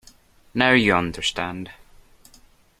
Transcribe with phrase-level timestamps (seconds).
[0.55, 1.69] Now, you understand.